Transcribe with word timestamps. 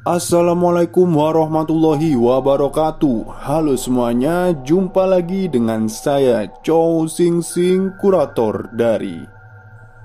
Assalamualaikum 0.00 1.12
warahmatullahi 1.12 2.16
wabarakatuh. 2.16 3.36
Halo 3.44 3.76
semuanya, 3.76 4.56
jumpa 4.64 5.04
lagi 5.04 5.44
dengan 5.44 5.92
saya 5.92 6.48
Chow 6.64 7.04
Sing 7.04 7.44
Sing, 7.44 7.92
kurator 8.00 8.72
dari 8.72 9.20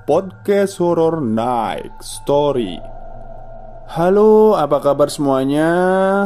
Podcast 0.04 0.84
Horror 0.84 1.24
Night 1.24 1.96
Story. 2.04 2.76
Halo, 3.88 4.60
apa 4.60 4.84
kabar 4.84 5.08
semuanya? 5.08 5.72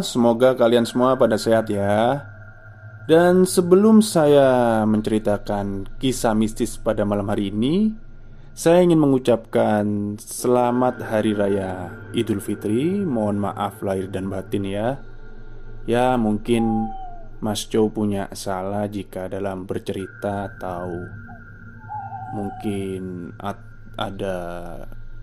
Semoga 0.02 0.58
kalian 0.58 0.89
semua 0.89 1.13
pada 1.13 1.38
sehat 1.38 1.70
ya. 1.70 2.25
Dan 3.05 3.45
sebelum 3.45 4.02
saya 4.02 4.81
menceritakan 4.89 5.94
kisah 6.02 6.33
mistis 6.33 6.73
pada 6.81 7.05
malam 7.05 7.30
hari 7.30 7.53
ini 7.53 7.94
saya 8.53 8.84
ingin 8.85 8.99
mengucapkan 8.99 10.16
selamat 10.20 11.02
Hari 11.05 11.34
Raya 11.34 11.94
Idul 12.12 12.41
Fitri. 12.41 13.02
Mohon 13.02 13.49
maaf 13.49 13.81
lahir 13.85 14.09
dan 14.09 14.30
batin 14.30 14.66
ya. 14.66 15.02
Ya, 15.89 16.17
mungkin 16.20 16.89
Mas 17.39 17.66
Joe 17.66 17.89
punya 17.89 18.27
salah 18.35 18.86
jika 18.92 19.31
dalam 19.31 19.64
bercerita 19.64 20.52
atau 20.52 20.92
mungkin 22.36 23.33
ada 23.97 24.38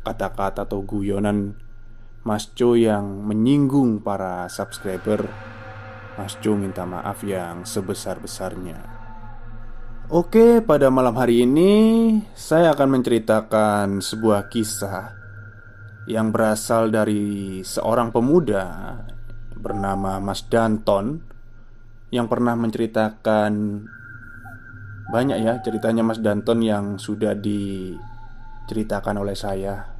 kata-kata 0.02 0.66
atau 0.66 0.82
guyonan 0.82 1.54
Mas 2.26 2.50
Joe 2.56 2.82
yang 2.82 3.22
menyinggung 3.22 4.02
para 4.02 4.50
subscriber. 4.50 5.28
Mas 6.16 6.34
Joe 6.40 6.56
minta 6.56 6.88
maaf 6.88 7.20
yang 7.22 7.68
sebesar-besarnya. 7.68 8.95
Oke, 10.06 10.62
pada 10.62 10.86
malam 10.86 11.18
hari 11.18 11.42
ini 11.42 11.74
saya 12.30 12.78
akan 12.78 12.94
menceritakan 12.94 13.98
sebuah 13.98 14.46
kisah 14.46 15.10
yang 16.06 16.30
berasal 16.30 16.94
dari 16.94 17.58
seorang 17.66 18.14
pemuda 18.14 19.02
bernama 19.58 20.22
Mas 20.22 20.46
Danton 20.46 21.26
yang 22.14 22.30
pernah 22.30 22.54
menceritakan 22.54 23.82
banyak 25.10 25.42
ya 25.42 25.58
ceritanya 25.58 26.06
Mas 26.06 26.22
Danton 26.22 26.62
yang 26.62 27.02
sudah 27.02 27.34
diceritakan 27.34 29.26
oleh 29.26 29.34
saya. 29.34 29.90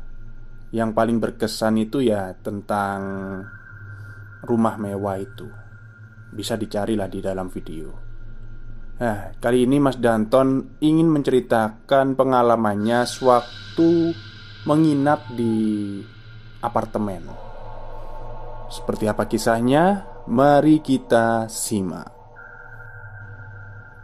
Yang 0.70 0.94
paling 0.94 1.18
berkesan 1.18 1.82
itu 1.82 2.06
ya 2.06 2.30
tentang 2.46 3.02
rumah 4.46 4.78
mewah 4.78 5.18
itu. 5.18 5.50
Bisa 6.30 6.54
dicarilah 6.54 7.10
di 7.10 7.18
dalam 7.18 7.50
video. 7.50 8.05
Nah, 8.96 9.36
kali 9.44 9.68
ini 9.68 9.76
Mas 9.76 10.00
Danton 10.00 10.80
ingin 10.80 11.12
menceritakan 11.12 12.16
pengalamannya 12.16 13.04
sewaktu 13.04 14.16
menginap 14.64 15.20
di 15.36 16.00
apartemen. 16.64 17.28
Seperti 18.72 19.04
apa 19.04 19.28
kisahnya? 19.28 20.08
Mari 20.24 20.80
kita 20.80 21.44
simak. 21.52 22.08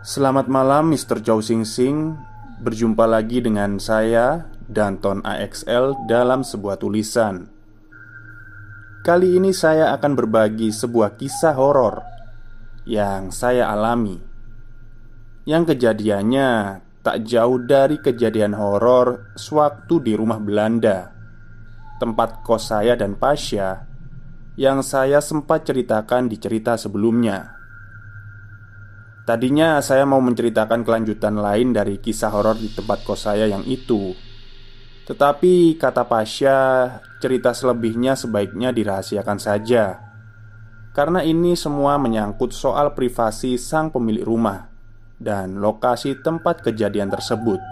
Selamat 0.04 0.52
malam 0.52 0.92
Mr. 0.92 1.24
Chow 1.24 1.38
Sing 1.38 1.62
Sing 1.62 2.18
Berjumpa 2.58 3.06
lagi 3.06 3.38
dengan 3.38 3.78
saya 3.78 4.50
Danton 4.66 5.22
AXL 5.22 6.10
dalam 6.10 6.42
sebuah 6.42 6.74
tulisan 6.82 7.46
Kali 9.06 9.38
ini 9.38 9.54
saya 9.54 9.94
akan 9.94 10.18
berbagi 10.18 10.74
sebuah 10.74 11.14
kisah 11.14 11.54
horor 11.54 12.02
Yang 12.82 13.30
saya 13.46 13.70
alami 13.70 14.31
yang 15.42 15.66
kejadiannya 15.66 16.50
tak 17.02 17.26
jauh 17.26 17.58
dari 17.58 17.98
kejadian 17.98 18.54
horor 18.54 19.34
sewaktu 19.34 19.98
di 19.98 20.12
rumah 20.14 20.38
Belanda, 20.38 21.10
tempat 21.98 22.46
kos 22.46 22.70
saya 22.70 22.94
dan 22.94 23.18
Pasha 23.18 23.90
yang 24.54 24.86
saya 24.86 25.18
sempat 25.18 25.66
ceritakan 25.66 26.30
di 26.30 26.38
cerita 26.38 26.78
sebelumnya. 26.78 27.58
Tadinya 29.26 29.82
saya 29.82 30.06
mau 30.06 30.22
menceritakan 30.22 30.82
kelanjutan 30.86 31.38
lain 31.38 31.74
dari 31.74 31.98
kisah 31.98 32.30
horor 32.30 32.58
di 32.58 32.70
tempat 32.70 33.02
kos 33.02 33.26
saya 33.26 33.50
yang 33.50 33.66
itu. 33.66 34.14
Tetapi 35.02 35.74
kata 35.74 36.06
Pasha, 36.06 36.58
cerita 37.18 37.50
selebihnya 37.50 38.14
sebaiknya 38.14 38.70
dirahasiakan 38.70 39.38
saja. 39.42 39.98
Karena 40.94 41.26
ini 41.26 41.58
semua 41.58 41.98
menyangkut 41.98 42.54
soal 42.54 42.94
privasi 42.94 43.58
sang 43.58 43.90
pemilik 43.90 44.22
rumah 44.22 44.71
dan 45.22 45.62
lokasi 45.62 46.18
tempat 46.20 46.66
kejadian 46.66 47.08
tersebut. 47.08 47.62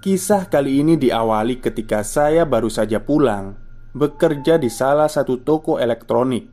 Kisah 0.00 0.46
kali 0.46 0.80
ini 0.80 0.94
diawali 0.94 1.58
ketika 1.58 2.04
saya 2.06 2.46
baru 2.46 2.68
saja 2.70 3.02
pulang 3.02 3.56
bekerja 3.94 4.58
di 4.58 4.66
salah 4.68 5.06
satu 5.06 5.40
toko 5.46 5.78
elektronik 5.78 6.50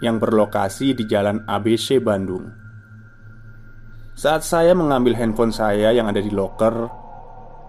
yang 0.00 0.16
berlokasi 0.16 0.96
di 0.96 1.04
Jalan 1.04 1.44
ABC 1.44 2.00
Bandung. 2.00 2.48
Saat 4.18 4.42
saya 4.42 4.74
mengambil 4.74 5.14
handphone 5.14 5.54
saya 5.54 5.94
yang 5.94 6.10
ada 6.10 6.18
di 6.18 6.32
loker, 6.32 6.90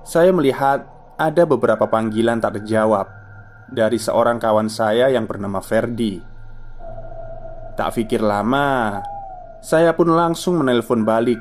saya 0.01 0.33
melihat 0.33 0.81
ada 1.19 1.43
beberapa 1.45 1.85
panggilan 1.85 2.41
tak 2.41 2.57
terjawab 2.57 3.05
dari 3.69 4.01
seorang 4.01 4.41
kawan 4.41 4.65
saya 4.65 5.13
yang 5.13 5.29
bernama 5.29 5.61
Ferdi. 5.61 6.17
Tak 7.77 7.89
pikir 7.93 8.25
lama, 8.25 8.97
saya 9.59 9.91
pun 9.91 10.07
langsung 10.07 10.63
menelpon 10.63 11.03
balik. 11.03 11.39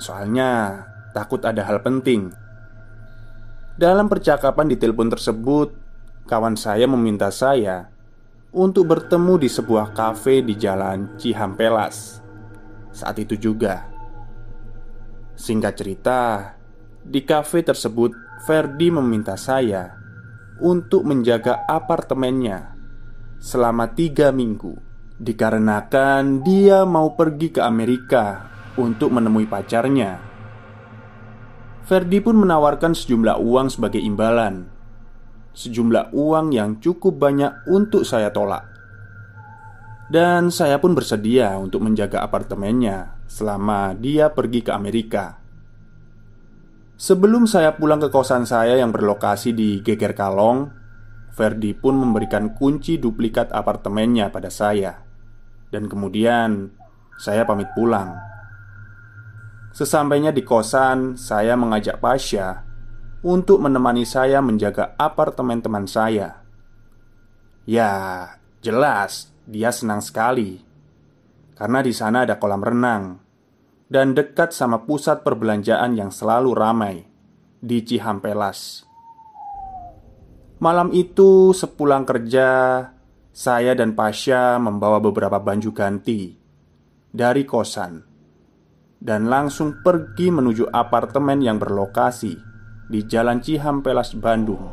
Soalnya 0.00 0.82
takut 1.12 1.44
ada 1.44 1.60
hal 1.68 1.84
penting. 1.84 2.32
Dalam 3.76 4.08
percakapan 4.08 4.68
di 4.68 4.76
telepon 4.76 5.08
tersebut 5.08 5.72
Kawan 6.28 6.60
saya 6.60 6.84
meminta 6.84 7.32
saya 7.32 7.88
Untuk 8.52 8.84
bertemu 8.84 9.40
di 9.40 9.48
sebuah 9.48 9.96
kafe 9.96 10.44
di 10.44 10.60
jalan 10.60 11.16
Cihampelas. 11.16 12.20
Saat 12.92 13.24
itu 13.24 13.40
juga. 13.40 13.88
Singkat 15.40 15.72
cerita 15.72 16.20
Di 17.00 17.24
kafe 17.24 17.64
tersebut 17.64 18.12
Ferdi 18.44 18.92
meminta 18.92 19.40
saya 19.40 19.96
Untuk 20.60 21.08
menjaga 21.08 21.64
apartemennya 21.64 22.76
Selama 23.40 23.88
tiga 23.88 24.28
minggu 24.36 24.91
Dikarenakan 25.22 26.42
dia 26.42 26.82
mau 26.82 27.14
pergi 27.14 27.54
ke 27.54 27.62
Amerika 27.62 28.42
untuk 28.74 29.14
menemui 29.14 29.46
pacarnya. 29.46 30.18
Ferdi 31.86 32.18
pun 32.18 32.42
menawarkan 32.42 32.90
sejumlah 32.90 33.38
uang 33.38 33.70
sebagai 33.70 34.02
imbalan. 34.02 34.66
Sejumlah 35.54 36.10
uang 36.10 36.50
yang 36.50 36.82
cukup 36.82 37.22
banyak 37.22 37.54
untuk 37.70 38.02
saya 38.02 38.34
tolak. 38.34 38.66
Dan 40.10 40.50
saya 40.50 40.82
pun 40.82 40.98
bersedia 40.98 41.54
untuk 41.54 41.86
menjaga 41.86 42.26
apartemennya 42.26 43.22
Selama 43.30 43.94
dia 43.94 44.28
pergi 44.34 44.60
ke 44.60 44.74
Amerika. 44.74 45.38
Sebelum 46.98 47.46
saya 47.46 47.78
pulang 47.78 48.02
ke 48.02 48.10
kosan 48.10 48.42
saya 48.42 48.74
yang 48.74 48.90
berlokasi 48.90 49.54
di 49.54 49.80
Geger 49.86 50.18
Kalong 50.18 50.68
Ferdi 51.32 51.72
pun 51.72 51.96
memberikan 51.96 52.52
kunci 52.52 53.00
duplikat 53.00 53.48
apartemennya 53.54 54.28
pada 54.28 54.52
saya 54.52 55.01
dan 55.72 55.88
kemudian 55.88 56.70
saya 57.16 57.48
pamit 57.48 57.72
pulang. 57.72 58.14
Sesampainya 59.72 60.30
di 60.30 60.44
kosan, 60.44 61.16
saya 61.16 61.56
mengajak 61.56 61.96
Pasha 61.96 62.60
untuk 63.24 63.64
menemani 63.64 64.04
saya 64.04 64.44
menjaga 64.44 64.92
apartemen 65.00 65.64
teman 65.64 65.88
saya. 65.88 66.44
Ya, 67.64 68.28
jelas 68.60 69.32
dia 69.48 69.72
senang 69.72 70.04
sekali 70.04 70.60
karena 71.56 71.78
di 71.80 71.94
sana 71.94 72.28
ada 72.28 72.36
kolam 72.36 72.60
renang 72.60 73.22
dan 73.86 74.12
dekat 74.18 74.50
sama 74.50 74.82
pusat 74.82 75.22
perbelanjaan 75.22 75.94
yang 75.94 76.10
selalu 76.10 76.50
ramai 76.56 77.06
di 77.62 77.78
Cihampelas. 77.86 78.88
Malam 80.62 80.94
itu, 80.94 81.50
sepulang 81.50 82.06
kerja, 82.06 82.86
saya 83.32 83.72
dan 83.72 83.96
Pasha 83.96 84.60
membawa 84.60 85.00
beberapa 85.00 85.40
baju 85.40 85.72
ganti 85.72 86.36
dari 87.08 87.48
kosan 87.48 88.04
dan 89.00 89.26
langsung 89.26 89.80
pergi 89.80 90.28
menuju 90.28 90.68
apartemen 90.68 91.40
yang 91.40 91.56
berlokasi 91.56 92.36
di 92.92 93.00
Jalan 93.08 93.40
Cihampelas, 93.40 94.12
Bandung. 94.20 94.68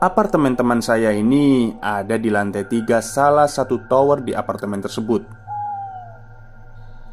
Apartemen 0.00 0.56
teman 0.56 0.80
saya 0.80 1.12
ini 1.12 1.76
ada 1.76 2.16
di 2.16 2.32
lantai 2.32 2.64
tiga 2.64 3.04
salah 3.04 3.44
satu 3.44 3.84
tower 3.84 4.24
di 4.24 4.32
apartemen 4.32 4.80
tersebut. 4.80 5.22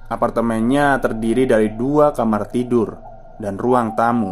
Apartemennya 0.08 0.96
terdiri 1.04 1.44
dari 1.44 1.76
dua 1.76 2.16
kamar 2.16 2.48
tidur 2.48 2.96
dan 3.44 3.60
ruang 3.60 3.92
tamu, 4.00 4.32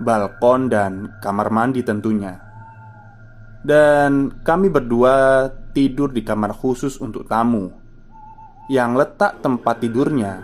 balkon, 0.00 0.72
dan 0.72 1.20
kamar 1.20 1.52
mandi 1.52 1.84
tentunya. 1.84 2.51
Dan 3.62 4.42
kami 4.42 4.68
berdua 4.68 5.46
tidur 5.70 6.10
di 6.10 6.26
kamar 6.26 6.50
khusus 6.50 6.98
untuk 6.98 7.30
tamu 7.30 7.70
Yang 8.66 8.90
letak 8.98 9.32
tempat 9.38 9.78
tidurnya 9.78 10.42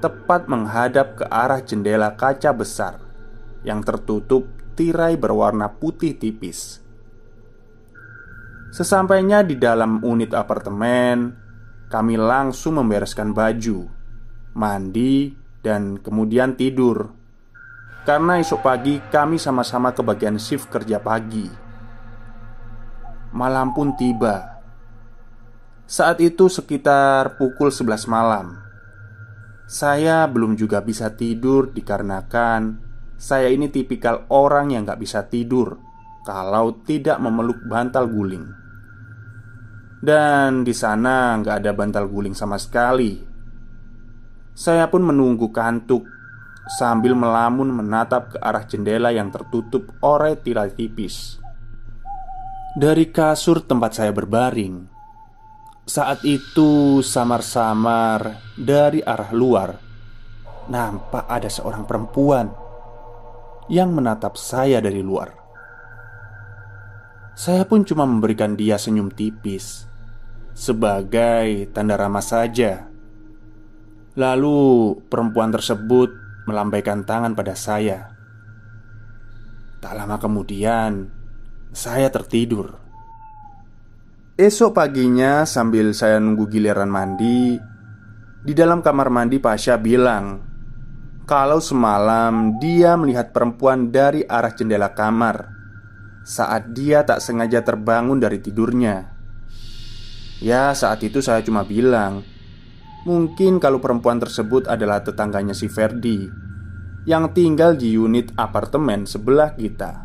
Tepat 0.00 0.48
menghadap 0.48 1.20
ke 1.20 1.24
arah 1.28 1.60
jendela 1.60 2.16
kaca 2.16 2.56
besar 2.56 3.00
Yang 3.64 3.80
tertutup 3.92 4.42
tirai 4.76 5.20
berwarna 5.20 5.68
putih 5.68 6.16
tipis 6.16 6.84
Sesampainya 8.74 9.46
di 9.46 9.54
dalam 9.54 10.02
unit 10.02 10.34
apartemen, 10.34 11.30
kami 11.86 12.18
langsung 12.18 12.82
membereskan 12.82 13.30
baju, 13.30 13.86
mandi, 14.58 15.30
dan 15.62 16.02
kemudian 16.02 16.58
tidur. 16.58 17.14
Karena 18.02 18.42
esok 18.42 18.66
pagi 18.66 18.98
kami 18.98 19.38
sama-sama 19.38 19.94
ke 19.94 20.02
bagian 20.02 20.42
shift 20.42 20.74
kerja 20.74 20.98
pagi. 20.98 21.46
Malam 23.34 23.74
pun 23.74 23.98
tiba. 23.98 24.62
Saat 25.90 26.22
itu 26.22 26.46
sekitar 26.46 27.34
pukul 27.34 27.74
11 27.74 28.06
malam. 28.06 28.62
Saya 29.66 30.24
belum 30.30 30.54
juga 30.54 30.78
bisa 30.80 31.10
tidur 31.12 31.74
dikarenakan 31.74 32.84
saya 33.14 33.48
ini 33.48 33.70
tipikal 33.70 34.26
orang 34.30 34.74
yang 34.74 34.84
gak 34.84 35.00
bisa 35.00 35.24
tidur 35.26 35.78
kalau 36.26 36.82
tidak 36.82 37.18
memeluk 37.22 37.62
bantal 37.66 38.10
guling. 38.10 38.46
Dan 40.04 40.68
di 40.68 40.76
sana 40.76 41.32
nggak 41.40 41.64
ada 41.64 41.72
bantal 41.72 42.04
guling 42.12 42.36
sama 42.36 42.60
sekali. 42.60 43.16
Saya 44.52 44.92
pun 44.92 45.00
menunggu 45.00 45.48
kantuk 45.48 46.04
sambil 46.76 47.16
melamun 47.16 47.72
menatap 47.72 48.36
ke 48.36 48.38
arah 48.40 48.68
jendela 48.68 49.08
yang 49.16 49.32
tertutup 49.32 49.88
oleh 50.04 50.36
tirai 50.36 50.76
tipis. 50.76 51.43
Dari 52.74 53.06
kasur 53.14 53.62
tempat 53.62 54.02
saya 54.02 54.10
berbaring, 54.10 54.82
saat 55.86 56.26
itu 56.26 56.98
samar-samar 57.06 58.42
dari 58.58 58.98
arah 58.98 59.30
luar 59.30 59.70
nampak 60.66 61.22
ada 61.30 61.46
seorang 61.46 61.86
perempuan 61.86 62.50
yang 63.70 63.94
menatap 63.94 64.34
saya 64.34 64.82
dari 64.82 65.06
luar. 65.06 65.30
Saya 67.38 67.62
pun 67.62 67.86
cuma 67.86 68.10
memberikan 68.10 68.58
dia 68.58 68.74
senyum 68.74 69.06
tipis 69.06 69.86
sebagai 70.50 71.70
tanda 71.70 71.94
ramah 71.94 72.26
saja. 72.26 72.90
Lalu 74.18 74.58
perempuan 75.06 75.54
tersebut 75.54 76.10
melambaikan 76.50 77.06
tangan 77.06 77.38
pada 77.38 77.54
saya. 77.54 78.18
Tak 79.78 79.94
lama 79.94 80.18
kemudian, 80.18 81.13
saya 81.74 82.06
tertidur. 82.06 82.78
Esok 84.38 84.78
paginya, 84.78 85.42
sambil 85.42 85.90
saya 85.90 86.22
nunggu 86.22 86.46
giliran 86.46 86.86
mandi, 86.86 87.58
di 88.46 88.52
dalam 88.54 88.78
kamar 88.78 89.10
mandi 89.10 89.42
Pasha 89.42 89.74
bilang 89.74 90.54
kalau 91.26 91.58
semalam 91.58 92.60
dia 92.62 92.94
melihat 92.94 93.34
perempuan 93.34 93.90
dari 93.90 94.22
arah 94.22 94.52
jendela 94.54 94.92
kamar 94.94 95.50
saat 96.22 96.76
dia 96.76 97.02
tak 97.02 97.18
sengaja 97.18 97.64
terbangun 97.66 98.22
dari 98.22 98.38
tidurnya. 98.38 99.10
Ya, 100.44 100.76
saat 100.76 101.00
itu 101.02 101.24
saya 101.24 101.40
cuma 101.40 101.64
bilang, 101.64 102.22
mungkin 103.08 103.58
kalau 103.58 103.80
perempuan 103.80 104.20
tersebut 104.20 104.70
adalah 104.70 105.00
tetangganya 105.02 105.56
si 105.56 105.66
Ferdi 105.66 106.28
yang 107.08 107.32
tinggal 107.34 107.74
di 107.74 107.96
unit 107.96 108.30
apartemen 108.36 109.08
sebelah 109.08 109.56
kita. 109.56 110.03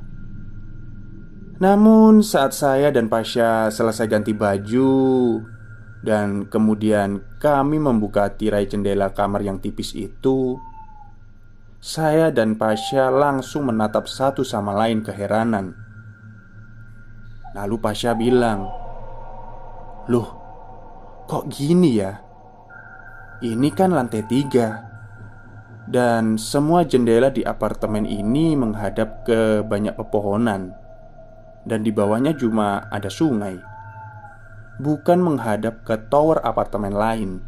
Namun, 1.60 2.24
saat 2.24 2.56
saya 2.56 2.88
dan 2.88 3.12
Pasha 3.12 3.68
selesai 3.68 4.08
ganti 4.08 4.32
baju 4.32 5.44
dan 6.00 6.48
kemudian 6.48 7.20
kami 7.36 7.76
membuka 7.84 8.32
tirai 8.32 8.64
jendela 8.64 9.12
kamar 9.12 9.44
yang 9.44 9.60
tipis 9.60 9.92
itu, 9.92 10.56
saya 11.84 12.32
dan 12.32 12.56
Pasha 12.56 13.12
langsung 13.12 13.68
menatap 13.68 14.08
satu 14.08 14.48
sama 14.48 14.72
lain 14.72 15.04
keheranan. 15.04 15.76
Lalu 17.52 17.76
Pasha 17.84 18.16
bilang, 18.16 18.72
Loh, 20.08 20.30
kok 21.28 21.52
gini 21.52 22.00
ya? 22.00 22.24
Ini 23.40 23.72
kan 23.72 23.96
lantai 23.96 24.28
tiga 24.28 24.84
Dan 25.88 26.36
semua 26.36 26.84
jendela 26.84 27.32
di 27.32 27.40
apartemen 27.40 28.04
ini 28.04 28.52
menghadap 28.52 29.24
ke 29.24 29.64
banyak 29.64 29.96
pepohonan 29.96 30.79
Dan 31.70 31.86
di 31.86 31.94
bawahnya 31.94 32.34
cuma 32.34 32.90
ada 32.90 33.14
sungai 33.14 33.62
Bukan 34.82 35.22
menghadap 35.22 35.86
ke 35.86 35.94
tower 36.10 36.42
apartemen 36.42 36.98
lain 36.98 37.46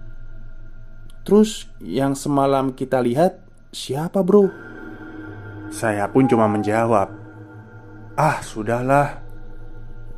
Terus 1.26 1.66
yang 1.82 2.14
semalam 2.14 2.78
kita 2.78 3.02
lihat 3.02 3.42
siapa 3.74 4.22
bro? 4.22 4.46
Saya 5.74 6.06
pun 6.14 6.30
cuma 6.30 6.46
menjawab 6.46 7.10
Ah 8.14 8.38
sudahlah 8.46 9.22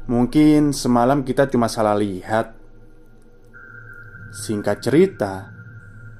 Mungkin 0.04 0.76
semalam 0.76 1.24
kita 1.24 1.48
cuma 1.48 1.72
salah 1.72 1.96
lihat. 1.96 2.52
Singkat 4.36 4.78
cerita, 4.84 5.56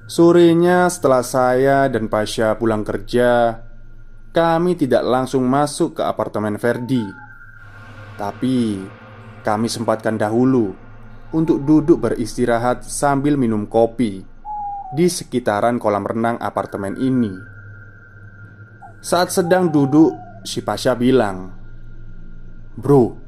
sorenya 0.08 0.88
setelah 0.88 1.20
saya 1.20 1.92
dan 1.92 2.08
Pasha 2.08 2.56
pulang 2.56 2.80
kerja, 2.80 3.60
kami 4.32 4.72
tidak 4.80 5.04
langsung 5.04 5.44
masuk 5.44 6.00
ke 6.00 6.02
apartemen 6.06 6.56
Verdi. 6.56 7.04
Tapi 8.14 8.78
kami 9.42 9.66
sempatkan 9.66 10.14
dahulu 10.14 10.70
untuk 11.34 11.66
duduk 11.66 11.98
beristirahat 11.98 12.86
sambil 12.86 13.34
minum 13.34 13.66
kopi 13.66 14.22
di 14.94 15.06
sekitaran 15.10 15.82
kolam 15.82 16.06
renang 16.06 16.38
apartemen 16.38 16.94
ini. 16.94 17.34
Saat 19.02 19.34
sedang 19.34 19.68
duduk, 19.68 20.14
si 20.46 20.62
Pasha 20.62 20.94
bilang, 20.94 21.50
"Bro, 22.78 23.18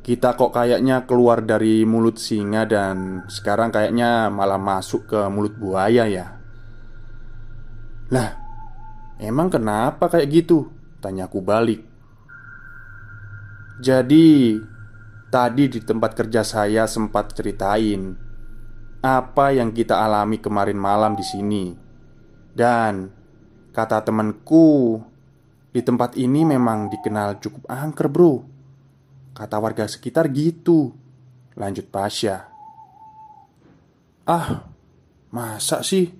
kita 0.00 0.32
kok 0.34 0.56
kayaknya 0.56 1.04
keluar 1.04 1.44
dari 1.44 1.84
mulut 1.84 2.16
singa 2.16 2.64
dan 2.64 3.28
sekarang 3.28 3.68
kayaknya 3.68 4.32
malah 4.32 4.56
masuk 4.56 5.04
ke 5.04 5.20
mulut 5.28 5.52
buaya 5.60 6.08
ya 6.08 6.26
Lah, 8.08 8.32
emang 9.20 9.52
kenapa 9.52 10.08
kayak 10.08 10.32
gitu? 10.32 10.72
Tanyaku 11.04 11.44
balik 11.44 11.87
Jadi, 13.78 14.58
tadi 15.30 15.64
di 15.70 15.78
tempat 15.78 16.18
kerja 16.18 16.42
saya 16.42 16.90
sempat 16.90 17.30
ceritain 17.30 18.10
Apa 18.98 19.54
yang 19.54 19.70
kita 19.70 20.02
alami 20.02 20.42
kemarin 20.42 20.74
malam 20.74 21.14
di 21.14 21.22
sini. 21.22 21.70
Dan, 22.50 23.06
kata 23.70 24.02
temanku 24.02 24.98
Di 25.70 25.78
tempat 25.86 26.18
ini 26.18 26.42
memang 26.42 26.90
dikenal 26.90 27.38
cukup 27.38 27.70
angker 27.70 28.10
bro. 28.10 28.42
Kata 29.30 29.62
warga 29.62 29.86
sekitar 29.86 30.26
gitu. 30.34 30.90
Lanjut 31.54 31.86
Pasha. 31.86 32.50
Ah, 34.26 34.66
masa 35.30 35.86
sih? 35.86 36.10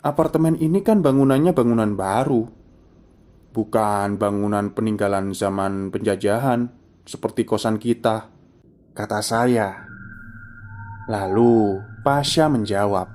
Apartemen 0.00 0.56
ini 0.56 0.80
kan 0.80 1.04
bangunannya 1.04 1.52
bangunan 1.52 1.92
baru 1.92 2.63
Bukan 3.54 4.18
bangunan 4.18 4.74
peninggalan 4.74 5.30
zaman 5.30 5.94
penjajahan 5.94 6.74
Seperti 7.06 7.46
kosan 7.46 7.78
kita 7.78 8.26
Kata 8.90 9.22
saya. 9.22 9.86
Lalu 11.06 11.78
Pasha 12.02 12.50
menjawab 12.50 13.06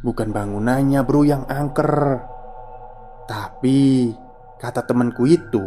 Bukan 0.00 0.32
bangunannya 0.32 1.04
bro 1.04 1.28
yang 1.28 1.44
angker. 1.44 2.24
Tapi 3.28 4.12
Kata 4.56 4.80
temanku 4.88 5.28
itu 5.28 5.60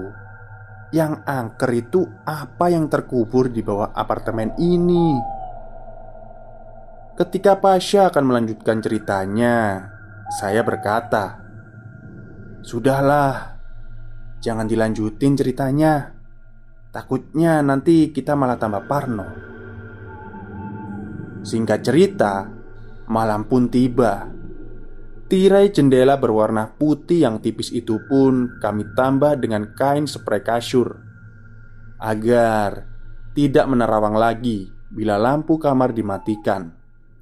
yang 0.89 1.21
angker 1.21 1.69
itu 1.77 2.01
apa 2.25 2.74
yang 2.74 2.89
terkubur 2.89 3.53
di 3.53 3.62
bawah 3.62 3.93
apartemen 3.93 4.57
ini? 4.57 5.13
Ketika 7.13 7.62
Pasha 7.62 8.09
akan 8.09 8.24
melanjutkan 8.25 8.81
ceritanya 8.81 9.86
Saya 10.41 10.65
berkata 10.65 11.49
Sudahlah 12.62 13.60
Jangan 14.39 14.72
dilanjutin 14.72 15.36
ceritanya. 15.36 16.16
Takutnya 16.89 17.60
nanti 17.60 18.10
kita 18.16 18.39
malah 18.39 18.56
tambah 18.56 18.88
parno. 18.88 19.28
Singkat 21.44 21.80
cerita 21.84 22.60
Malam 23.10 23.50
pun 23.50 23.74
tiba. 23.74 24.30
Tirai 25.25 25.74
jendela 25.74 26.22
berwarna 26.22 26.70
putih 26.78 27.25
yang 27.25 27.42
tipis 27.42 27.74
itu 27.74 27.98
pun 28.06 28.62
kami 28.62 28.86
tambah 28.94 29.34
dengan 29.34 29.74
kain 29.74 30.06
spray 30.06 30.46
kasur. 30.46 31.01
Agar 31.98 32.86
tidak 33.34 33.66
menerawang 33.66 34.13
lagi 34.13 34.70
bila 34.94 35.18
lampu 35.18 35.58
kamar 35.58 35.89
dimatikan. 35.89 36.70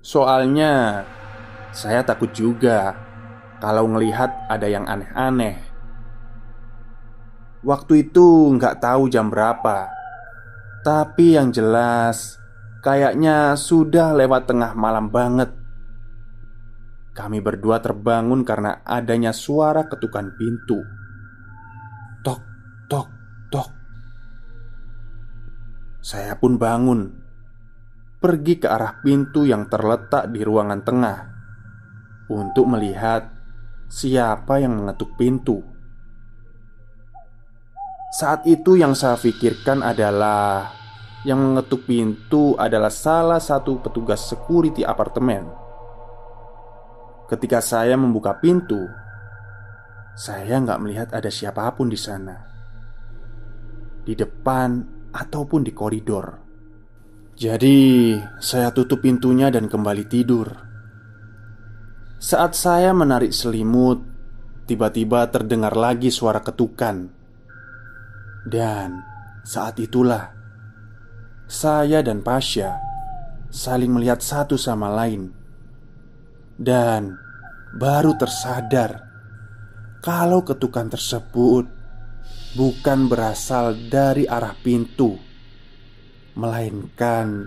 Soalnya 0.04 1.08
saya 1.72 2.04
takut 2.04 2.36
juga 2.36 3.07
kalau 3.58 3.86
ngelihat 3.90 4.34
ada 4.48 4.68
yang 4.70 4.86
aneh-aneh. 4.86 5.58
Waktu 7.66 8.10
itu 8.10 8.54
nggak 8.56 8.80
tahu 8.80 9.10
jam 9.10 9.34
berapa. 9.34 9.92
Tapi 10.86 11.36
yang 11.36 11.52
jelas 11.52 12.38
Kayaknya 12.88 13.60
sudah 13.60 14.16
lewat 14.16 14.48
tengah 14.48 14.72
malam 14.72 15.12
banget. 15.12 15.52
Kami 17.12 17.44
berdua 17.44 17.84
terbangun 17.84 18.48
karena 18.48 18.80
adanya 18.88 19.36
suara 19.36 19.92
ketukan 19.92 20.32
pintu. 20.40 20.80
Tok, 22.24 22.42
tok, 22.88 23.10
tok. 23.52 23.70
Saya 26.00 26.40
pun 26.40 26.56
bangun, 26.56 27.12
pergi 28.24 28.56
ke 28.56 28.72
arah 28.72 29.04
pintu 29.04 29.44
yang 29.44 29.68
terletak 29.68 30.32
di 30.32 30.46
ruangan 30.48 30.82
tengah. 30.88 31.20
Untuk 32.32 32.72
melihat 32.72 33.36
siapa 33.88 34.60
yang 34.60 34.84
mengetuk 34.84 35.16
pintu. 35.16 35.64
Saat 38.16 38.48
itu, 38.48 38.76
yang 38.80 38.96
saya 38.96 39.20
pikirkan 39.20 39.84
adalah 39.84 40.72
yang 41.28 41.44
mengetuk 41.44 41.84
pintu 41.84 42.56
adalah 42.56 42.88
salah 42.88 43.40
satu 43.40 43.84
petugas 43.84 44.28
security 44.32 44.88
apartemen. 44.88 45.44
Ketika 47.28 47.60
saya 47.60 48.00
membuka 48.00 48.40
pintu, 48.40 48.80
saya 50.16 50.56
nggak 50.64 50.80
melihat 50.80 51.10
ada 51.12 51.28
siapa 51.28 51.68
pun 51.76 51.92
di 51.92 52.00
sana, 52.00 52.36
di 54.08 54.16
depan 54.16 54.70
ataupun 55.12 55.68
di 55.68 55.76
koridor. 55.76 56.26
Jadi, 57.38 58.18
saya 58.42 58.74
tutup 58.74 59.04
pintunya 59.04 59.54
dan 59.54 59.70
kembali 59.70 60.10
tidur. 60.10 60.67
Saat 62.18 62.58
saya 62.58 62.98
menarik 62.98 63.30
selimut, 63.30 64.02
tiba-tiba 64.66 65.30
terdengar 65.30 65.78
lagi 65.78 66.10
suara 66.10 66.42
ketukan, 66.42 67.14
dan 68.50 69.06
saat 69.46 69.78
itulah 69.78 70.34
saya 71.46 72.02
dan 72.02 72.26
Pasha 72.26 72.82
saling 73.54 73.94
melihat 73.94 74.26
satu 74.26 74.58
sama 74.58 74.90
lain, 74.90 75.30
dan 76.58 77.22
baru 77.78 78.18
tersadar 78.18 79.06
kalau 80.02 80.42
ketukan 80.42 80.90
tersebut 80.90 81.70
bukan 82.58 83.00
berasal 83.06 83.78
dari 83.94 84.26
arah 84.26 84.58
pintu 84.66 85.22
melainkan 86.34 87.46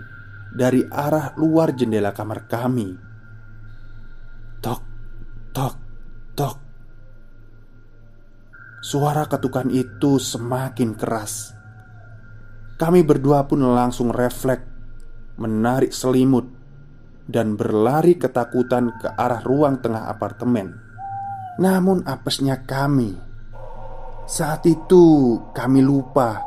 dari 0.55 0.87
arah 0.87 1.35
luar 1.35 1.75
jendela 1.75 2.15
kamar 2.15 2.47
kami. 2.47 3.10
Suara 8.91 9.23
ketukan 9.23 9.71
itu 9.71 10.19
semakin 10.19 10.99
keras. 10.99 11.55
Kami 12.75 13.07
berdua 13.07 13.47
pun 13.47 13.63
langsung 13.63 14.11
refleks 14.11 14.67
menarik 15.39 15.95
selimut 15.95 16.43
dan 17.23 17.55
berlari 17.55 18.19
ketakutan 18.19 18.91
ke 18.99 19.07
arah 19.15 19.39
ruang 19.47 19.79
tengah 19.79 20.11
apartemen. 20.11 20.75
Namun 21.55 22.03
apesnya 22.03 22.67
kami 22.67 23.15
Saat 24.27 24.67
itu 24.67 25.39
kami 25.55 25.79
lupa 25.79 26.43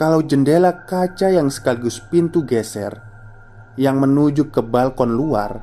kalau 0.00 0.24
jendela 0.24 0.88
kaca 0.88 1.28
yang 1.28 1.52
sekaligus 1.52 2.00
pintu 2.08 2.40
geser 2.48 3.04
yang 3.76 4.00
menuju 4.00 4.48
ke 4.48 4.64
balkon 4.64 5.12
luar 5.12 5.60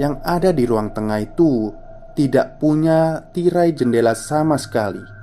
yang 0.00 0.16
ada 0.24 0.48
di 0.48 0.64
ruang 0.64 0.96
tengah 0.96 1.20
itu 1.20 1.76
tidak 2.16 2.56
punya 2.56 3.20
tirai 3.36 3.76
jendela 3.76 4.16
sama 4.16 4.56
sekali. 4.56 5.15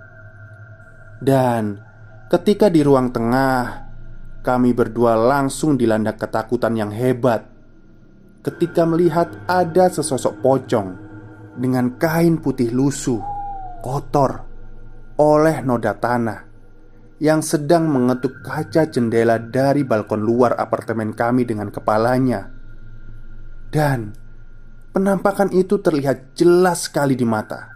Dan 1.24 1.80
ketika 2.28 2.68
di 2.68 2.84
ruang 2.84 3.16
tengah, 3.16 3.88
kami 4.44 4.76
berdua 4.76 5.16
langsung 5.16 5.80
dilanda 5.80 6.20
ketakutan 6.20 6.76
yang 6.76 6.92
hebat 6.92 7.48
ketika 8.44 8.84
melihat 8.84 9.32
ada 9.48 9.88
sesosok 9.88 10.44
pocong 10.44 11.00
dengan 11.56 11.96
kain 11.96 12.44
putih 12.44 12.76
lusuh, 12.76 13.24
kotor 13.80 14.44
oleh 15.16 15.64
noda 15.64 15.96
tanah 15.96 16.40
yang 17.24 17.40
sedang 17.40 17.88
mengetuk 17.88 18.44
kaca 18.44 18.92
jendela 18.92 19.40
dari 19.40 19.88
balkon 19.88 20.20
luar 20.20 20.60
apartemen 20.60 21.16
kami 21.16 21.48
dengan 21.48 21.72
kepalanya. 21.72 22.52
Dan 23.72 24.12
penampakan 24.92 25.56
itu 25.56 25.80
terlihat 25.80 26.36
jelas 26.36 26.92
sekali 26.92 27.16
di 27.16 27.24
mata. 27.24 27.73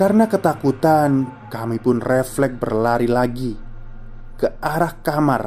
Karena 0.00 0.24
ketakutan, 0.24 1.28
kami 1.52 1.76
pun 1.76 2.00
refleks 2.00 2.56
berlari 2.56 3.04
lagi 3.04 3.52
ke 4.40 4.56
arah 4.56 4.96
kamar. 5.04 5.44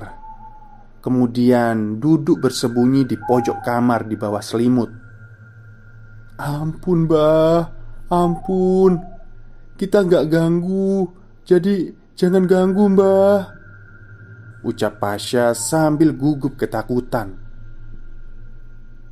Kemudian 1.01 1.97
duduk 1.97 2.37
bersembunyi 2.37 3.09
di 3.09 3.17
pojok 3.17 3.65
kamar 3.65 4.05
di 4.05 4.13
bawah 4.13 4.45
selimut. 4.45 4.93
Ampun, 6.37 7.09
bah, 7.09 7.65
ampun, 8.13 9.01
kita 9.73 10.05
nggak 10.05 10.29
ganggu. 10.29 11.09
Jadi 11.43 12.03
Jangan 12.13 12.45
ganggu 12.45 12.93
mbah 12.93 13.49
Ucap 14.61 15.01
Pasha 15.01 15.57
sambil 15.57 16.13
gugup 16.13 16.53
ketakutan 16.61 17.41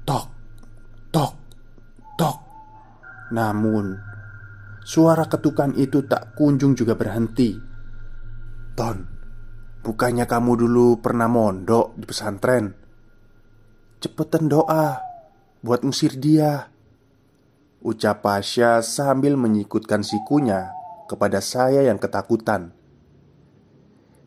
Tok, 0.06 0.30
tok, 1.10 1.34
tok 2.14 2.38
Namun 3.34 4.11
Suara 4.82 5.30
ketukan 5.30 5.78
itu 5.78 6.06
tak 6.10 6.34
kunjung 6.34 6.74
juga 6.74 6.98
berhenti. 6.98 7.54
Ton 8.74 8.98
Bukannya 9.82 10.30
kamu 10.30 10.52
dulu 10.62 11.02
pernah 11.02 11.26
mondok 11.26 11.98
di 11.98 12.06
pesantren? 12.06 12.70
Cepetan 13.98 14.46
doa 14.46 15.12
Buat 15.62 15.86
ngusir 15.86 16.18
dia. 16.18 16.74
Ucap 17.86 18.26
Pasha 18.26 18.82
sambil 18.82 19.38
menyikutkan 19.38 20.02
sikunya 20.02 20.74
kepada 21.06 21.38
saya 21.38 21.86
yang 21.86 22.02
ketakutan. 22.02 22.74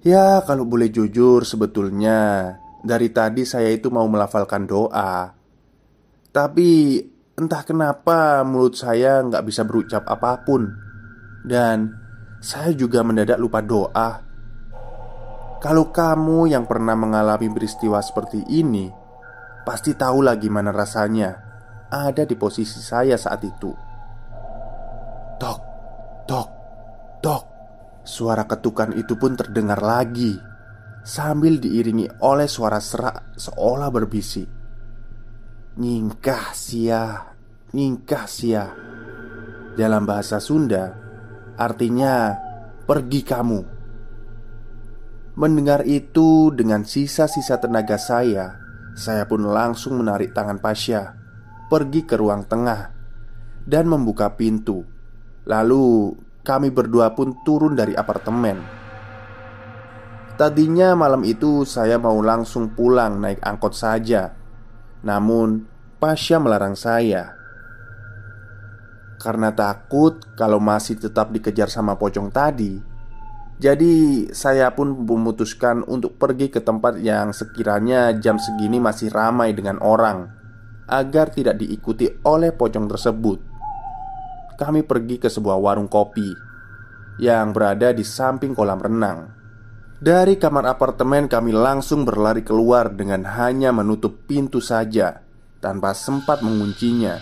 Ya, 0.06 0.42
kalau 0.46 0.62
boleh 0.62 0.90
jujur, 0.94 1.42
sebetulnya 1.42 2.54
dari 2.86 3.10
tadi 3.10 3.42
saya 3.42 3.72
itu 3.72 3.88
mau 3.88 4.04
melafalkan 4.04 4.68
doa, 4.68 5.32
tapi 6.28 7.00
entah 7.34 7.62
kenapa 7.66 8.42
mulut 8.46 8.78
saya 8.78 9.22
nggak 9.22 9.44
bisa 9.46 9.62
berucap 9.66 10.06
apa 10.06 10.42
pun, 10.42 10.70
dan 11.42 11.90
saya 12.38 12.70
juga 12.74 13.02
mendadak 13.02 13.38
lupa 13.38 13.60
doa. 13.60 14.22
Kalau 15.58 15.88
kamu 15.88 16.52
yang 16.52 16.68
pernah 16.68 16.92
mengalami 16.92 17.48
peristiwa 17.48 17.98
seperti 18.04 18.44
ini, 18.52 18.92
pasti 19.64 19.96
tahu 19.96 20.20
lah 20.20 20.36
gimana 20.36 20.70
rasanya 20.70 21.30
ada 21.88 22.28
di 22.28 22.36
posisi 22.36 22.78
saya 22.84 23.16
saat 23.16 23.40
itu. 23.42 23.72
Tok, 25.40 25.60
tok, 26.28 26.48
tok. 27.24 27.44
Suara 28.04 28.44
ketukan 28.44 28.92
itu 29.00 29.16
pun 29.16 29.32
terdengar 29.32 29.80
lagi 29.80 30.36
Sambil 31.04 31.60
diiringi 31.60 32.08
oleh 32.24 32.48
suara 32.48 32.80
serak 32.80 33.36
seolah 33.36 33.92
berbisik 33.92 34.48
Nyingkah 35.74 36.54
sia 36.54 37.34
Nyingkah 37.74 38.30
sia. 38.30 38.70
Dalam 39.74 40.06
bahasa 40.06 40.38
Sunda 40.38 40.94
Artinya 41.58 42.30
Pergi 42.86 43.26
kamu. 43.26 43.60
Mendengar 45.34 45.82
itu 45.82 46.54
dengan 46.54 46.86
sisa-sisa 46.86 47.58
tenaga 47.58 47.98
saya 47.98 48.54
Saya 48.94 49.26
pun 49.26 49.50
langsung 49.50 49.98
menarik 49.98 50.30
tangan 50.30 50.62
Pasha 50.62 51.18
Pergi 51.66 52.06
ke 52.06 52.22
ruang 52.22 52.46
tengah 52.46 52.94
Dan 53.66 53.90
membuka 53.90 54.30
pintu. 54.38 54.86
Lalu 55.42 56.14
kami 56.46 56.70
berdua 56.70 57.18
pun 57.18 57.42
turun 57.42 57.74
dari 57.74 57.98
apartemen. 57.98 58.62
Tadinya 60.38 60.94
malam 60.94 61.26
itu 61.26 61.66
saya 61.66 61.98
mau 61.98 62.20
langsung 62.20 62.74
pulang 62.74 63.22
naik 63.22 63.40
angkot 63.40 63.72
saja, 63.72 64.43
namun 65.04 65.68
Pasha 66.00 66.40
melarang 66.42 66.74
saya 66.74 67.36
karena 69.20 69.54
takut 69.56 70.20
kalau 70.36 70.60
masih 70.60 71.00
tetap 71.00 71.32
dikejar 71.32 71.72
sama 71.72 71.96
pocong 71.96 72.28
tadi. 72.28 72.76
Jadi, 73.56 74.28
saya 74.34 74.74
pun 74.74 75.06
memutuskan 75.06 75.86
untuk 75.86 76.18
pergi 76.20 76.50
ke 76.50 76.60
tempat 76.60 76.98
yang 77.00 77.30
sekiranya 77.30 78.12
jam 78.18 78.36
segini 78.36 78.82
masih 78.82 79.08
ramai 79.14 79.54
dengan 79.54 79.80
orang, 79.80 80.28
agar 80.90 81.30
tidak 81.32 81.62
diikuti 81.62 82.10
oleh 82.26 82.50
pocong 82.52 82.84
tersebut 82.90 83.54
kami 84.54 84.86
pergi 84.86 85.18
ke 85.18 85.26
sebuah 85.26 85.58
warung 85.58 85.90
kopi 85.90 86.30
yang 87.18 87.50
berada 87.50 87.90
di 87.90 88.06
samping 88.06 88.54
kolam 88.54 88.78
renang. 88.78 89.33
Dari 90.04 90.36
kamar 90.36 90.68
apartemen, 90.68 91.32
kami 91.32 91.56
langsung 91.56 92.04
berlari 92.04 92.44
keluar 92.44 92.92
dengan 92.92 93.24
hanya 93.24 93.72
menutup 93.72 94.28
pintu 94.28 94.60
saja 94.60 95.24
tanpa 95.64 95.96
sempat 95.96 96.44
menguncinya. 96.44 97.16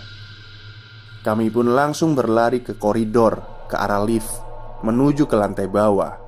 Kami 1.22 1.46
pun 1.46 1.70
langsung 1.78 2.18
berlari 2.18 2.58
ke 2.58 2.74
koridor 2.74 3.38
ke 3.70 3.78
arah 3.78 4.02
lift 4.02 4.34
menuju 4.82 5.30
ke 5.30 5.36
lantai 5.38 5.70
bawah. 5.70 6.18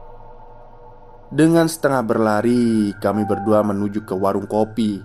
Dengan 1.34 1.66
setengah 1.66 2.06
berlari, 2.06 2.94
kami 3.02 3.26
berdua 3.26 3.66
menuju 3.66 4.06
ke 4.06 4.14
warung 4.14 4.46
kopi 4.46 5.02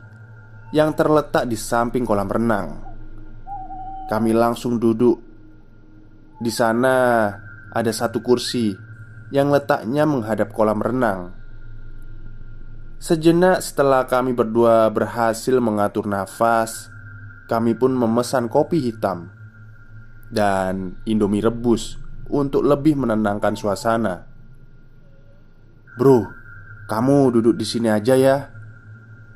yang 0.70 0.94
terletak 0.94 1.50
di 1.50 1.58
samping 1.58 2.06
kolam 2.06 2.30
renang. 2.30 2.78
Kami 4.06 4.38
langsung 4.38 4.78
duduk 4.78 5.18
di 6.38 6.54
sana 6.54 7.26
ada 7.74 7.90
satu 7.90 8.22
kursi 8.22 8.70
yang 9.34 9.50
letaknya 9.50 10.06
menghadap 10.06 10.54
kolam 10.54 10.78
renang. 10.78 11.39
Sejenak 13.00 13.64
setelah 13.64 14.04
kami 14.04 14.36
berdua 14.36 14.92
berhasil 14.92 15.56
mengatur 15.64 16.04
nafas, 16.04 16.92
kami 17.48 17.72
pun 17.72 17.96
memesan 17.96 18.52
kopi 18.52 18.84
hitam 18.84 19.32
dan 20.28 21.00
indomie 21.08 21.40
rebus 21.40 21.96
untuk 22.28 22.60
lebih 22.68 23.00
menenangkan 23.00 23.56
suasana. 23.56 24.28
Bro, 25.96 26.28
kamu 26.92 27.40
duduk 27.40 27.56
di 27.56 27.64
sini 27.64 27.88
aja 27.88 28.20
ya. 28.20 28.38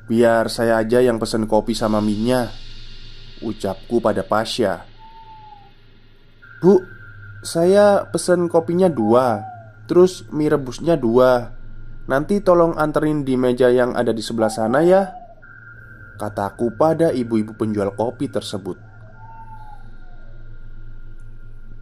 Biar 0.04 0.52
saya 0.52 0.84
aja 0.84 1.00
yang 1.00 1.16
pesen 1.16 1.48
kopi 1.48 1.72
sama 1.72 2.04
minyak. 2.04 2.52
Ucapku 3.40 3.96
pada 4.04 4.20
Pasha. 4.28 4.84
Bu, 6.60 6.84
saya 7.40 8.04
pesen 8.12 8.52
kopinya 8.52 8.92
dua, 8.92 9.40
terus 9.88 10.28
mie 10.28 10.52
rebusnya 10.52 11.00
dua, 11.00 11.63
Nanti 12.04 12.44
tolong 12.44 12.76
anterin 12.76 13.24
di 13.24 13.32
meja 13.32 13.72
yang 13.72 13.96
ada 13.96 14.12
di 14.12 14.20
sebelah 14.20 14.52
sana 14.52 14.84
ya 14.84 15.08
Kataku 16.20 16.76
pada 16.76 17.08
ibu-ibu 17.08 17.56
penjual 17.56 17.96
kopi 17.96 18.28
tersebut 18.28 18.76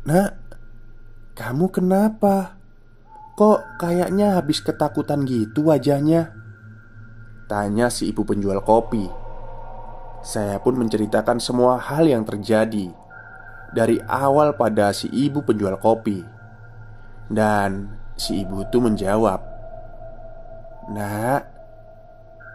Nak, 0.06 0.30
kamu 1.34 1.66
kenapa? 1.74 2.54
Kok 3.34 3.82
kayaknya 3.82 4.38
habis 4.38 4.62
ketakutan 4.62 5.26
gitu 5.26 5.66
wajahnya? 5.66 6.30
Tanya 7.50 7.90
si 7.90 8.14
ibu 8.14 8.22
penjual 8.22 8.62
kopi 8.62 9.10
Saya 10.22 10.62
pun 10.62 10.78
menceritakan 10.78 11.42
semua 11.42 11.82
hal 11.82 12.06
yang 12.06 12.22
terjadi 12.22 12.94
Dari 13.74 13.98
awal 14.06 14.54
pada 14.54 14.94
si 14.94 15.10
ibu 15.10 15.42
penjual 15.42 15.82
kopi 15.82 16.22
Dan 17.26 17.90
si 18.14 18.46
ibu 18.46 18.62
itu 18.62 18.78
menjawab 18.78 19.51
Nak, 20.90 21.42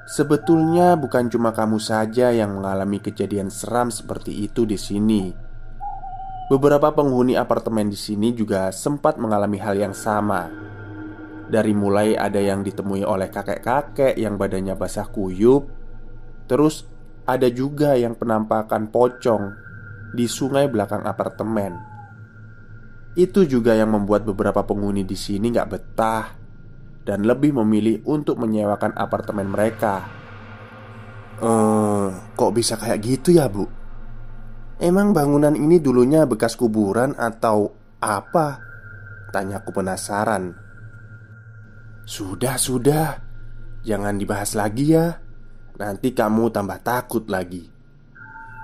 sebetulnya 0.03 0.99
bukan 0.99 1.31
cuma 1.31 1.55
kamu 1.55 1.79
saja 1.79 2.35
yang 2.35 2.59
mengalami 2.59 2.99
kejadian 2.99 3.47
seram 3.47 3.87
seperti 3.87 4.43
itu 4.43 4.67
di 4.67 4.75
sini. 4.75 5.31
Beberapa 6.51 6.91
penghuni 6.91 7.39
apartemen 7.39 7.87
di 7.87 7.95
sini 7.95 8.35
juga 8.35 8.71
sempat 8.75 9.15
mengalami 9.15 9.59
hal 9.59 9.79
yang 9.79 9.95
sama. 9.95 10.51
Dari 11.47 11.71
mulai 11.71 12.19
ada 12.19 12.39
yang 12.43 12.63
ditemui 12.63 13.07
oleh 13.07 13.31
kakek-kakek 13.31 14.19
yang 14.19 14.35
badannya 14.35 14.75
basah 14.75 15.07
kuyup, 15.07 15.71
terus 16.51 16.83
ada 17.23 17.47
juga 17.47 17.95
yang 17.95 18.15
penampakan 18.15 18.91
pocong 18.91 19.43
di 20.11 20.27
sungai 20.27 20.67
belakang 20.67 21.03
apartemen. 21.07 21.75
Itu 23.15 23.47
juga 23.47 23.75
yang 23.75 23.91
membuat 23.95 24.23
beberapa 24.23 24.63
penghuni 24.63 25.07
di 25.07 25.15
sini 25.15 25.51
nggak 25.51 25.69
betah 25.71 26.36
dan 27.07 27.23
lebih 27.23 27.55
memilih 27.55 28.03
untuk 28.03 28.35
menyewakan 28.43 28.91
apartemen 28.99 29.47
mereka. 29.47 30.03
Eh, 31.39 32.07
kok 32.35 32.51
bisa 32.51 32.75
kayak 32.75 32.99
gitu 32.99 33.31
ya, 33.31 33.47
Bu? 33.47 33.63
Emang 34.77 35.15
bangunan 35.15 35.55
ini 35.55 35.79
dulunya 35.79 36.27
bekas 36.27 36.59
kuburan 36.59 37.15
atau 37.15 37.71
apa? 38.03 38.59
Tanyaku 39.31 39.71
penasaran. 39.71 40.51
Sudah, 42.03 42.59
sudah. 42.59 43.07
Jangan 43.87 44.19
dibahas 44.19 44.53
lagi 44.53 44.91
ya. 44.91 45.17
Nanti 45.79 46.11
kamu 46.11 46.51
tambah 46.51 46.83
takut 46.83 47.25
lagi. 47.31 47.63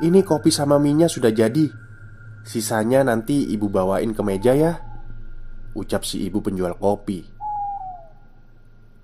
Ini 0.04 0.20
kopi 0.22 0.52
sama 0.52 0.78
minyak 0.78 1.10
sudah 1.10 1.32
jadi. 1.32 1.66
Sisanya 2.44 3.08
nanti 3.08 3.48
ibu 3.50 3.72
bawain 3.72 4.12
ke 4.12 4.22
meja 4.22 4.54
ya. 4.54 4.74
Ucap 5.74 6.06
si 6.06 6.22
ibu 6.28 6.44
penjual 6.46 6.78
kopi. 6.78 7.33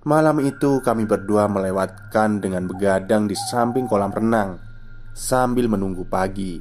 Malam 0.07 0.39
itu 0.39 0.79
kami 0.79 1.03
berdua 1.03 1.51
melewatkan 1.51 2.39
dengan 2.39 2.71
begadang 2.71 3.27
di 3.27 3.35
samping 3.35 3.83
kolam 3.83 4.15
renang 4.15 4.55
Sambil 5.12 5.67
menunggu 5.67 6.07
pagi. 6.07 6.55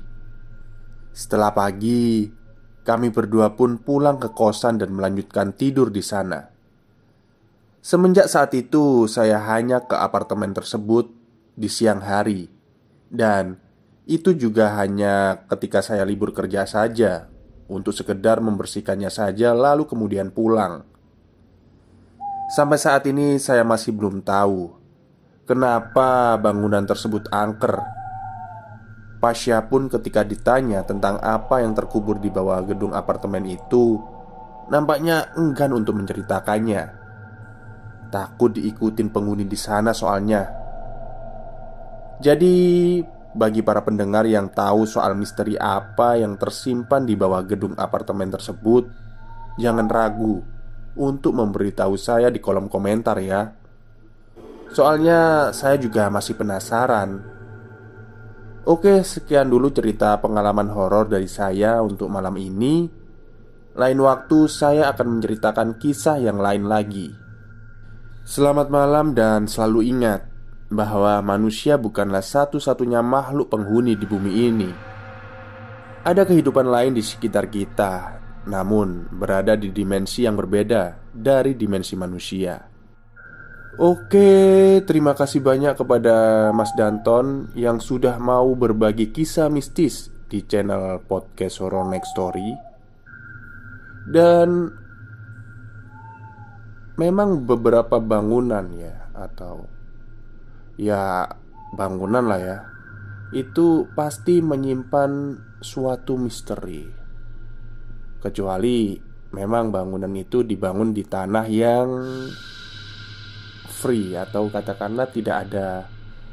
Setelah 1.14 1.54
pagi 1.54 2.26
Kami 2.82 3.14
berdua 3.14 3.54
pun 3.54 3.78
pulang 3.78 4.18
ke 4.18 4.34
kosan 4.34 4.82
dan 4.82 4.90
melanjutkan 4.90 5.54
tidur 5.54 5.94
di 5.94 6.02
sana. 6.02 6.50
Semenjak 7.78 8.26
saat 8.26 8.50
itu 8.58 9.06
saya 9.06 9.38
hanya 9.54 9.86
ke 9.86 9.94
apartemen 9.94 10.50
tersebut 10.50 11.06
di 11.54 11.70
siang 11.70 12.02
hari. 12.02 12.50
Dan 13.06 13.54
itu 14.10 14.34
juga 14.34 14.74
hanya 14.82 15.46
ketika 15.46 15.78
saya 15.78 16.02
libur 16.02 16.32
kerja 16.32 16.64
saja 16.64 17.28
Untuk 17.68 17.92
sekedar 17.92 18.40
membersihkannya 18.40 19.12
saja 19.12 19.52
lalu 19.52 19.84
kemudian 19.84 20.32
pulang 20.32 20.88
Sampai 22.58 22.74
saat 22.74 23.06
ini 23.06 23.38
saya 23.38 23.62
masih 23.62 23.94
belum 23.94 24.26
tahu 24.26 24.74
Kenapa 25.46 26.34
bangunan 26.42 26.82
tersebut 26.82 27.30
angker. 27.30 27.78
Pasya 29.22 29.62
pun 29.70 29.86
ketika 29.86 30.26
ditanya 30.26 30.82
tentang 30.82 31.22
apa 31.22 31.62
yang 31.62 31.78
terkubur 31.78 32.18
di 32.18 32.34
bawah 32.34 32.58
gedung 32.66 32.98
apartemen 32.98 33.46
itu 33.46 34.02
Nampaknya 34.74 35.38
enggan 35.38 35.70
untuk 35.70 36.02
menceritakannya. 36.02 36.82
Takut 38.10 38.50
diikutin 38.50 39.06
penghuni 39.14 39.46
di 39.46 39.54
sana 39.54 39.94
soalnya. 39.94 40.50
Jadi 42.18 42.98
bagi 43.38 43.62
para 43.62 43.86
pendengar 43.86 44.26
yang 44.26 44.50
tahu 44.50 44.82
soal 44.82 45.14
misteri 45.14 45.54
apa 45.54 46.18
yang 46.18 46.34
tersimpan 46.34 47.06
di 47.06 47.14
bawah 47.14 47.46
gedung 47.46 47.78
apartemen 47.78 48.34
tersebut 48.34 48.90
Jangan 49.62 49.86
ragu 49.86 50.57
untuk 50.96 51.36
memberitahu 51.36 51.98
saya 51.98 52.32
di 52.32 52.40
kolom 52.40 52.70
komentar 52.70 53.18
ya. 53.20 53.52
Soalnya 54.72 55.50
saya 55.52 55.76
juga 55.76 56.08
masih 56.08 56.36
penasaran. 56.36 57.20
Oke, 58.68 59.00
sekian 59.00 59.48
dulu 59.48 59.72
cerita 59.72 60.20
pengalaman 60.20 60.68
horor 60.68 61.08
dari 61.08 61.24
saya 61.24 61.80
untuk 61.80 62.12
malam 62.12 62.36
ini. 62.36 62.84
Lain 63.78 63.98
waktu 64.04 64.44
saya 64.50 64.92
akan 64.92 65.18
menceritakan 65.18 65.80
kisah 65.80 66.20
yang 66.20 66.36
lain 66.36 66.68
lagi. 66.68 67.08
Selamat 68.28 68.68
malam 68.68 69.16
dan 69.16 69.48
selalu 69.48 69.88
ingat 69.88 70.28
bahwa 70.68 71.16
manusia 71.24 71.80
bukanlah 71.80 72.20
satu-satunya 72.20 73.00
makhluk 73.00 73.48
penghuni 73.48 73.96
di 73.96 74.04
bumi 74.04 74.32
ini. 74.52 74.70
Ada 76.04 76.28
kehidupan 76.28 76.68
lain 76.68 76.92
di 76.92 77.00
sekitar 77.00 77.48
kita 77.48 78.27
namun 78.48 79.12
berada 79.12 79.54
di 79.54 79.68
dimensi 79.68 80.24
yang 80.24 80.40
berbeda 80.40 81.12
dari 81.12 81.52
dimensi 81.52 81.94
manusia. 81.94 82.56
Oke, 83.78 84.82
terima 84.82 85.14
kasih 85.14 85.38
banyak 85.38 85.78
kepada 85.78 86.50
Mas 86.50 86.74
Danton 86.74 87.54
yang 87.54 87.78
sudah 87.78 88.18
mau 88.18 88.50
berbagi 88.58 89.14
kisah 89.14 89.46
mistis 89.46 90.10
di 90.26 90.42
channel 90.42 90.98
podcast 91.06 91.62
Horror 91.62 91.86
Next 91.86 92.10
Story. 92.10 92.50
Dan 94.08 94.66
memang 96.98 97.46
beberapa 97.46 98.02
bangunan 98.02 98.66
ya 98.74 99.14
atau 99.14 99.70
ya 100.74 101.30
bangunan 101.70 102.26
lah 102.26 102.40
ya 102.42 102.58
itu 103.30 103.86
pasti 103.94 104.42
menyimpan 104.42 105.38
suatu 105.60 106.18
misteri 106.18 106.97
Kecuali 108.18 108.98
memang 109.34 109.70
bangunan 109.70 110.10
itu 110.18 110.42
dibangun 110.42 110.90
di 110.90 111.06
tanah 111.06 111.46
yang 111.46 111.88
free 113.68 114.18
atau 114.18 114.50
katakanlah 114.50 115.06
tidak 115.12 115.46
ada 115.48 115.86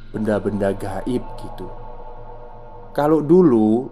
benda-benda 0.09 0.73
gaib 0.73 1.23
gitu. 1.41 1.67
Kalau 2.95 3.19
dulu 3.19 3.91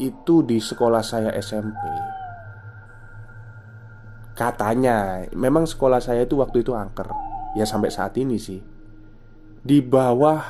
itu 0.00 0.40
di 0.42 0.56
sekolah 0.58 1.04
saya 1.04 1.30
SMP 1.36 1.84
Katanya 4.32 5.28
Memang 5.36 5.68
sekolah 5.68 6.00
saya 6.00 6.24
itu 6.24 6.40
waktu 6.40 6.64
itu 6.64 6.72
angker 6.72 7.06
Ya 7.52 7.68
sampai 7.68 7.92
saat 7.92 8.16
ini 8.16 8.40
sih 8.40 8.58
Di 9.60 9.84
bawah 9.84 10.40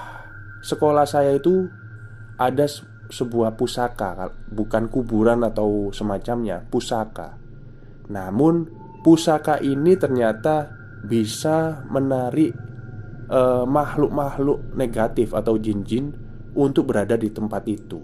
sekolah 0.62 1.04
saya 1.04 1.34
itu 1.34 1.66
Ada 2.38 2.70
sebuah 3.12 3.60
pusaka, 3.60 4.32
bukan 4.48 4.88
kuburan 4.88 5.44
atau 5.44 5.92
semacamnya, 5.92 6.64
pusaka. 6.64 7.36
Namun, 8.08 8.72
pusaka 9.04 9.60
ini 9.60 10.00
ternyata 10.00 10.72
bisa 11.04 11.84
menarik 11.92 12.56
makhluk 13.32 14.12
makhluk-makhluk 14.12 14.76
negatif 14.76 15.32
atau 15.32 15.56
jin-jin 15.56 16.12
untuk 16.52 16.92
berada 16.92 17.16
di 17.16 17.32
tempat 17.32 17.64
itu 17.64 18.00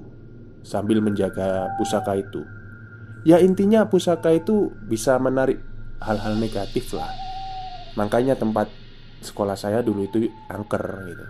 sambil 0.65 1.05
menjaga 1.05 1.69
pusaka 1.77 2.17
itu. 2.17 2.45
Ya, 3.29 3.37
intinya 3.37 3.85
pusaka 3.85 4.33
itu 4.33 4.73
bisa 4.89 5.21
menarik 5.21 5.61
hal-hal 6.01 6.37
negatif 6.41 6.97
lah. 6.97 7.13
Makanya 8.01 8.41
tempat 8.41 8.73
sekolah 9.21 9.59
saya 9.59 9.85
dulu 9.85 10.09
itu 10.09 10.33
angker 10.49 10.85
gitu. 11.13 11.25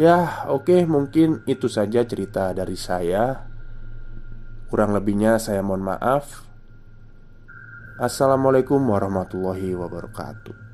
Ya, 0.00 0.48
oke, 0.48 0.72
okay, 0.72 0.80
mungkin 0.88 1.44
itu 1.44 1.68
saja 1.68 2.00
cerita 2.08 2.56
dari 2.56 2.72
saya. 2.72 3.52
Kurang 4.72 4.96
lebihnya, 4.96 5.36
saya 5.36 5.60
mohon 5.60 5.84
maaf. 5.84 6.48
Assalamualaikum 8.00 8.80
warahmatullahi 8.80 9.76
wabarakatuh. 9.76 10.69